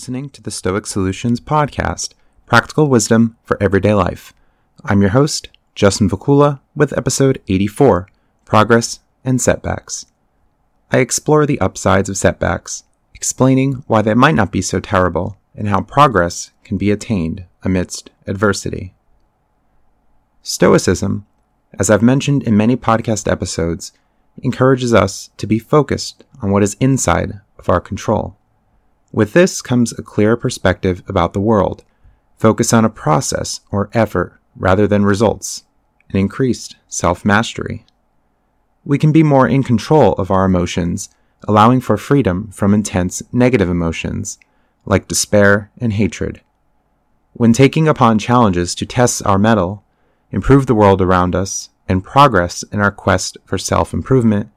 [0.00, 2.14] Listening to the Stoic Solutions Podcast
[2.46, 4.32] Practical Wisdom for Everyday Life.
[4.82, 8.08] I'm your host, Justin Vacula, with episode 84
[8.46, 10.06] Progress and Setbacks.
[10.90, 15.68] I explore the upsides of setbacks, explaining why they might not be so terrible and
[15.68, 18.94] how progress can be attained amidst adversity.
[20.40, 21.26] Stoicism,
[21.78, 23.92] as I've mentioned in many podcast episodes,
[24.42, 28.38] encourages us to be focused on what is inside of our control.
[29.12, 31.84] With this comes a clearer perspective about the world,
[32.36, 35.64] focus on a process or effort rather than results,
[36.08, 37.84] and increased self mastery.
[38.84, 41.10] We can be more in control of our emotions,
[41.46, 44.38] allowing for freedom from intense negative emotions
[44.86, 46.40] like despair and hatred.
[47.32, 49.84] When taking upon challenges to test our mettle,
[50.30, 54.50] improve the world around us, and progress in our quest for self improvement,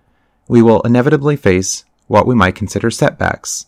[0.47, 3.65] we will inevitably face what we might consider setbacks.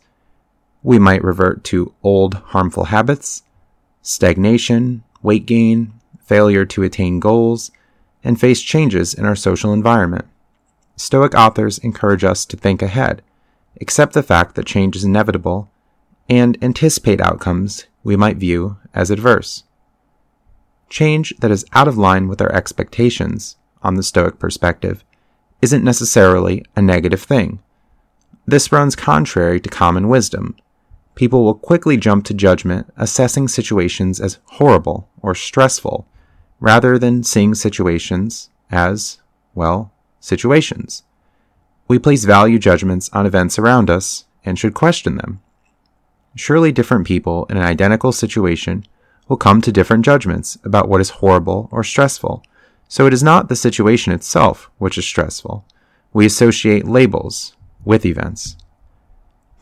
[0.86, 3.41] We might revert to old harmful habits,
[4.03, 7.72] stagnation, weight gain, failure to attain goals,
[8.23, 10.25] and face changes in our social environment.
[10.95, 13.23] Stoic authors encourage us to think ahead,
[13.81, 15.72] accept the fact that change is inevitable,
[16.30, 19.63] and anticipate outcomes we might view as adverse.
[20.88, 25.03] Change that is out of line with our expectations, on the Stoic perspective,
[25.63, 27.58] isn't necessarily a negative thing.
[28.45, 30.56] This runs contrary to common wisdom.
[31.16, 36.06] People will quickly jump to judgment, assessing situations as horrible or stressful,
[36.60, 39.20] rather than seeing situations as,
[39.54, 41.04] well, situations.
[41.88, 45.42] We place value judgments on events around us and should question them.
[46.36, 48.86] Surely different people in an identical situation
[49.28, 52.44] will come to different judgments about what is horrible or stressful.
[52.88, 55.66] So it is not the situation itself which is stressful.
[56.12, 58.58] We associate labels with events.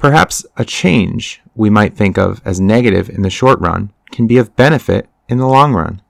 [0.04, 4.38] Perhaps a change we might think of as negative in the short run can be
[4.38, 6.02] of benefit in the long run.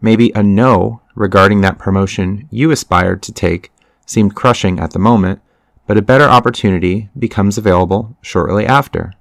[0.00, 3.70] Maybe a no regarding that promotion you aspired to take
[4.06, 5.40] seemed crushing at the moment,
[5.86, 9.12] but a better opportunity becomes available shortly after.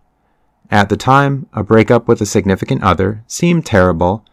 [0.72, 4.26] At the time, a breakup with a significant other seemed terrible,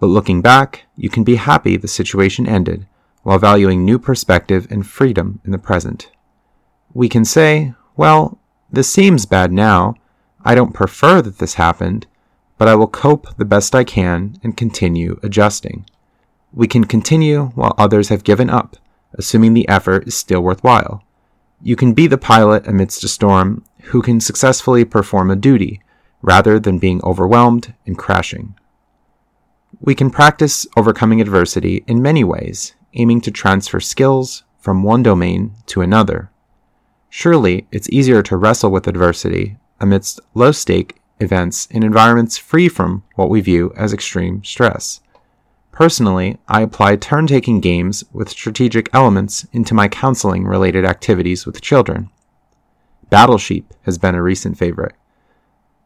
[0.00, 2.86] but looking back, you can be happy the situation ended
[3.22, 6.10] while valuing new perspective and freedom in the present.
[6.92, 8.38] We can say, well,
[8.70, 9.94] this seems bad now.
[10.44, 12.06] I don't prefer that this happened,
[12.58, 15.86] but I will cope the best I can and continue adjusting.
[16.52, 18.76] We can continue while others have given up,
[19.14, 21.02] assuming the effort is still worthwhile.
[21.62, 25.80] You can be the pilot amidst a storm who can successfully perform a duty
[26.22, 28.54] rather than being overwhelmed and crashing.
[29.80, 35.54] We can practice overcoming adversity in many ways, aiming to transfer skills from one domain
[35.66, 36.30] to another.
[37.16, 43.04] Surely it's easier to wrestle with adversity amidst low stake events in environments free from
[43.14, 45.00] what we view as extreme stress.
[45.70, 51.62] Personally, I apply turn taking games with strategic elements into my counseling related activities with
[51.62, 52.10] children.
[53.10, 54.96] Battle Sheep has been a recent favorite.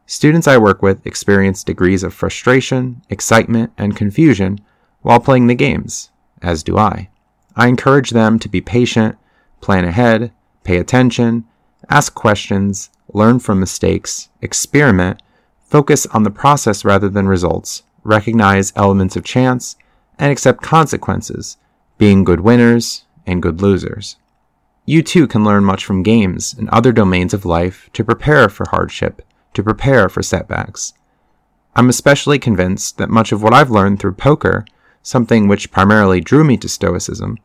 [0.07, 4.61] Students I work with experience degrees of frustration, excitement, and confusion
[5.03, 6.09] while playing the games,
[6.41, 7.11] as do I.
[7.55, 9.15] I encourage them to be patient,
[9.61, 10.31] plan ahead,
[10.63, 11.45] pay attention,
[11.89, 15.21] ask questions, learn from mistakes, experiment,
[15.63, 19.75] focus on the process rather than results, recognize elements of chance,
[20.17, 21.57] and accept consequences,
[21.97, 24.17] being good winners and good losers.
[24.85, 28.65] You too can learn much from games and other domains of life to prepare for
[28.69, 29.21] hardship
[29.53, 30.93] to prepare for setbacks.
[31.75, 34.65] I'm especially convinced that much of what I've learned through poker,
[35.01, 37.37] something which primarily drew me to Stoicism,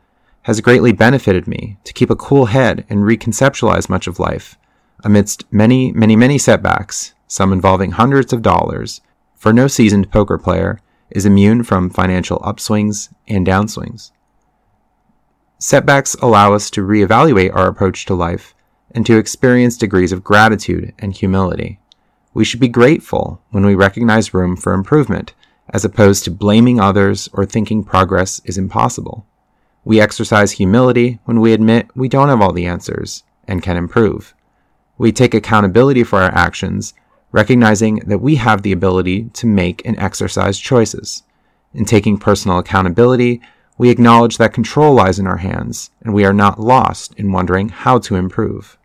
[0.45, 4.59] has greatly benefited me to keep a cool head and reconceptualize much of life
[5.03, 9.01] amidst many, many, many setbacks, some involving hundreds of dollars,
[9.33, 10.79] for no seasoned poker player
[11.09, 14.11] is immune from financial upswings and downswings.
[15.57, 18.53] Setbacks allow us to reevaluate our approach to life
[18.91, 21.79] and to experience degrees of gratitude and humility.
[22.35, 25.33] We should be grateful when we recognize room for improvement,
[25.69, 29.25] as opposed to blaming others or thinking progress is impossible.
[29.85, 34.35] We exercise humility when we admit we don't have all the answers and can improve.
[34.97, 36.93] We take accountability for our actions,
[37.31, 41.23] recognizing that we have the ability to make and exercise choices.
[41.73, 43.39] In taking personal accountability,
[43.77, 47.69] we acknowledge that control lies in our hands, and we are not lost in wondering
[47.69, 48.77] how to improve.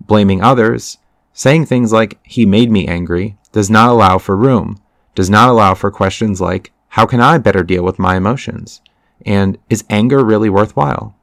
[0.00, 0.98] Blaming others
[1.32, 4.78] Saying things like, he made me angry, does not allow for room,
[5.14, 8.80] does not allow for questions like, how can I better deal with my emotions?
[9.26, 11.14] And is anger really worthwhile?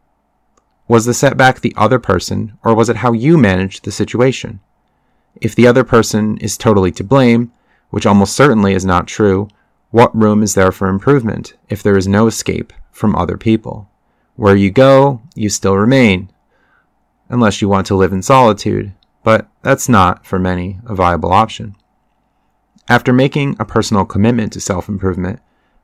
[0.88, 4.60] Was the setback the other person, or was it how you managed the situation?
[5.42, 7.52] If the other person is totally to blame,
[7.90, 9.50] which almost certainly is not true,
[9.92, 13.90] what room is there for improvement if there is no escape from other people?
[14.36, 16.30] Where you go, you still remain,
[17.30, 18.94] unless you want to live in solitude,
[19.24, 21.76] but that's not, for many, a viable option.
[22.88, 25.40] After making a personal commitment to self improvement,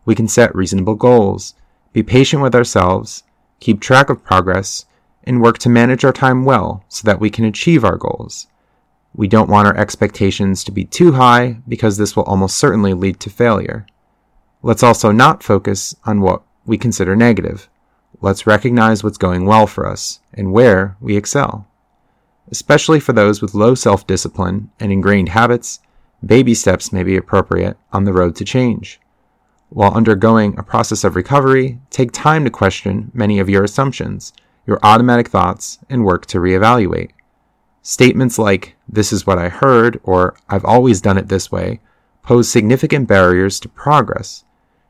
[0.05, 1.55] we can set reasonable goals,
[1.93, 3.23] be patient with ourselves,
[3.59, 4.85] keep track of progress,
[5.23, 8.47] and work to manage our time well so that we can achieve our goals.
[9.15, 13.19] We don't want our expectations to be too high because this will almost certainly lead
[13.21, 13.85] to failure.
[14.63, 17.69] Let's also not focus on what we consider negative.
[18.21, 21.67] Let's recognize what's going well for us and where we excel.
[22.49, 25.79] Especially for those with low self discipline and ingrained habits,
[26.25, 28.99] baby steps may be appropriate on the road to change.
[29.73, 34.31] While undergoing a process of recovery, take time to question many of your assumptions,
[34.67, 37.09] your automatic thoughts, and work to reevaluate.
[37.81, 41.79] Statements like, this is what I heard, or I've always done it this way,
[42.21, 44.43] pose significant barriers to progress.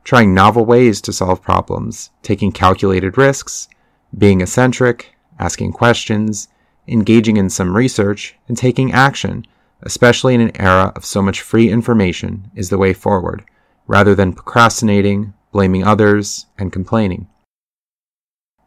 [0.03, 3.69] Trying novel ways to solve problems, taking calculated risks,
[4.18, 6.50] being eccentric, asking questions,
[6.89, 9.47] engaging in some research, and taking action,
[9.83, 13.45] especially in an era of so much free information, is the way forward,
[13.88, 17.27] rather than procrastinating, blaming others, and complaining.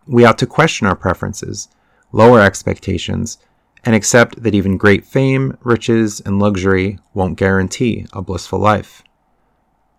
[0.07, 1.69] We ought to question our preferences,
[2.13, 3.39] lower expectations,
[3.85, 9.03] and accept that even great fame, riches, and luxury won't guarantee a blissful life.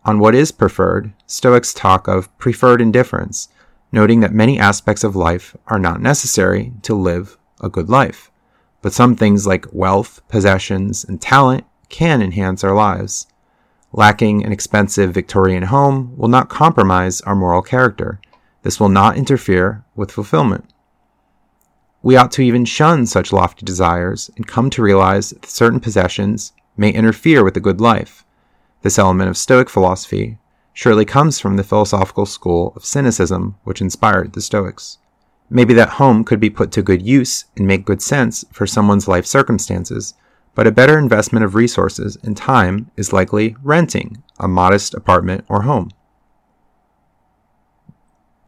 [0.05, 3.49] On what is preferred, Stoics talk of preferred indifferents,
[3.91, 8.31] noting that many aspects of life are not necessary to live a good life,
[8.81, 13.27] but some things like wealth, possessions, and talent can enhance our lives.
[13.93, 18.19] Lacking an expensive Victorian home will not compromise our moral character.
[18.63, 20.65] This will not interfere with fulfillment.
[22.03, 26.53] We ought to even shun such lofty desires and come to realize that certain possessions
[26.75, 28.23] may interfere with a good life.
[28.81, 30.37] This element of Stoic philosophy
[30.73, 34.99] surely comes from the philosophical school of Cynicism which inspired the Stoics.
[35.49, 39.07] Maybe that home could be put to good use and make good sense for someone's
[39.07, 40.13] life circumstances,
[40.57, 45.61] but a better investment of resources and time is likely renting a modest apartment or
[45.61, 45.91] home.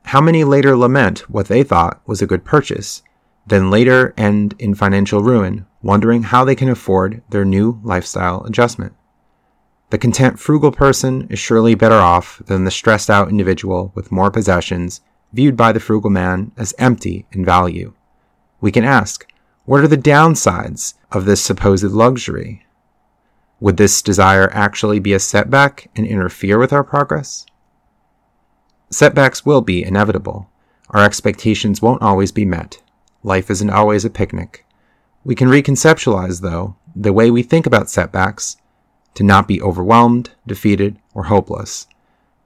[0.05, 3.03] How many later lament what they thought was a good purchase
[3.45, 8.93] then later end in financial ruin, wondering how they can afford their new lifestyle adjustment.
[9.91, 14.31] The content frugal person is surely better off than the stressed out individual with more
[14.31, 15.01] possessions,
[15.31, 17.93] viewed by the frugal man as empty in value.
[18.61, 19.25] We can ask,
[19.69, 22.65] what are the downsides of this supposed luxury?
[23.59, 27.45] Would this desire actually be a setback and interfere with our progress?
[28.89, 30.49] Setbacks will be inevitable.
[30.89, 32.81] Our expectations won't always be met.
[33.21, 34.65] Life isn't always a picnic.
[35.23, 38.57] We can reconceptualize, though, the way we think about setbacks
[39.13, 41.85] to not be overwhelmed, defeated, or hopeless.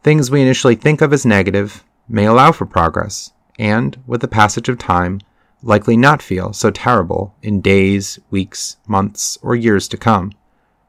[0.03, 4.67] Things we initially think of as negative may allow for progress, and, with the passage
[4.67, 5.21] of time,
[5.63, 10.33] likely not feel so terrible in days, weeks, months, or years to come.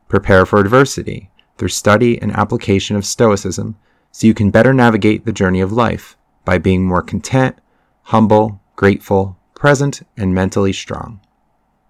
[0.09, 3.77] Prepare for adversity through study and application of Stoicism
[4.11, 7.57] so you can better navigate the journey of life by being more content,
[8.03, 11.21] humble, grateful, present, and mentally strong.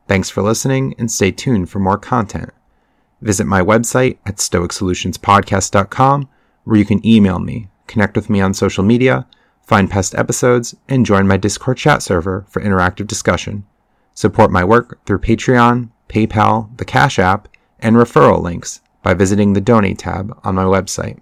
[0.07, 2.51] Thanks for listening and stay tuned for more content.
[3.21, 6.29] Visit my website at stoicsolutionspodcast.com
[6.65, 9.27] where you can email me, connect with me on social media,
[9.65, 13.65] find past episodes, and join my Discord chat server for interactive discussion.
[14.15, 17.49] Support my work through Patreon, PayPal, the Cash App,
[17.81, 21.19] and referral links by visiting the Donate tab on my website.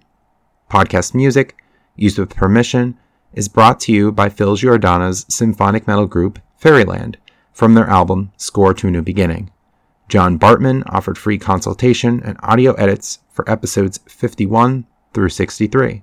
[0.70, 1.56] Podcast music,
[1.96, 2.98] used with permission,
[3.32, 7.18] is brought to you by Phil Giordano's symphonic metal group Fairyland
[7.52, 9.50] from their album Score to a New Beginning.
[10.08, 16.02] John Bartman offered free consultation and audio edits for episodes 51 through 63.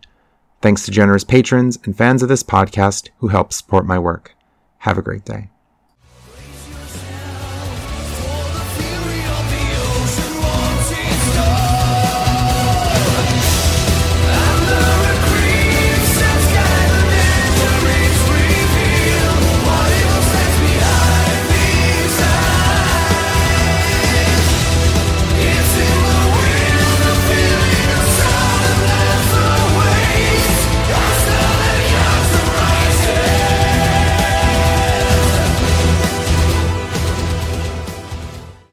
[0.62, 4.36] Thanks to generous patrons and fans of this podcast who help support my work.
[4.80, 5.50] Have a great day.